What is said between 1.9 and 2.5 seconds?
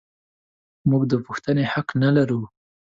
نه لرو.